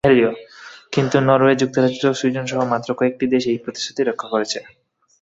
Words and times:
কিন্তু 0.93 1.17
নরওয়ে, 1.27 1.55
যুক্তরাজ্য, 1.55 2.03
সুইডেনসহ 2.19 2.59
মাত্র 2.73 2.89
কয়েকটি 2.99 3.25
দেশ 3.33 3.41
সেই 3.45 3.61
প্রতিশ্রুতি 3.63 4.01
রক্ষা 4.03 4.27
করেছে। 4.33 4.59